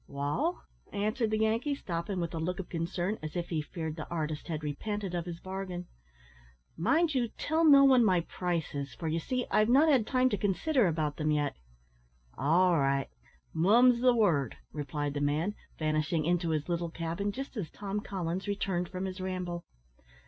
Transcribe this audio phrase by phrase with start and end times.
[0.07, 4.07] "Wall?" answered the Yankee, stopping with a look of concern, as if he feared the
[4.09, 5.85] artist had repented of his bargain.
[6.75, 10.37] "Mind you tell no one my prices, for, you see, I've not had time to
[10.39, 11.55] consider about them yet."
[12.35, 13.09] "All right;
[13.53, 18.47] mum's the word," replied the man, vanishing into his little cabin just as Tom Collins
[18.47, 19.65] returned from his ramble.